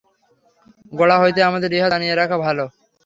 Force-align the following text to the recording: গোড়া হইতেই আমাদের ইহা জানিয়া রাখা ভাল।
গোড়া 0.93 1.17
হইতেই 1.21 1.47
আমাদের 1.49 1.71
ইহা 1.73 1.87
জানিয়া 1.93 2.15
রাখা 2.15 2.37
ভাল। 2.43 2.57